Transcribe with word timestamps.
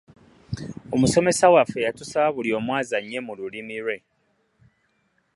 Omusomesa 0.95 1.45
waffe 1.55 1.79
yatusaba 1.85 2.27
buli 2.35 2.49
omu 2.57 2.71
azannye 2.79 3.19
mu 3.25 3.33
lulimi 3.39 3.77
lwe. 3.83 3.97